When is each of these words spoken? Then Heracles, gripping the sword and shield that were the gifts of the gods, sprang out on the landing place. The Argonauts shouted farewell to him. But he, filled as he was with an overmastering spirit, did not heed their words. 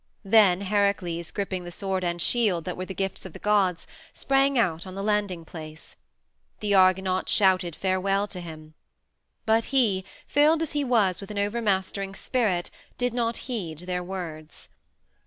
Then 0.25 0.61
Heracles, 0.61 1.29
gripping 1.29 1.63
the 1.63 1.71
sword 1.71 2.03
and 2.03 2.19
shield 2.19 2.65
that 2.65 2.75
were 2.75 2.87
the 2.87 2.95
gifts 2.95 3.23
of 3.23 3.33
the 3.33 3.37
gods, 3.37 3.85
sprang 4.13 4.57
out 4.57 4.87
on 4.87 4.95
the 4.95 5.03
landing 5.03 5.45
place. 5.45 5.95
The 6.59 6.73
Argonauts 6.73 7.31
shouted 7.31 7.75
farewell 7.75 8.25
to 8.29 8.41
him. 8.41 8.73
But 9.45 9.65
he, 9.65 10.03
filled 10.25 10.63
as 10.63 10.71
he 10.71 10.83
was 10.83 11.21
with 11.21 11.29
an 11.29 11.37
overmastering 11.37 12.15
spirit, 12.15 12.71
did 12.97 13.13
not 13.13 13.37
heed 13.45 13.77
their 13.81 14.01
words. 14.01 14.69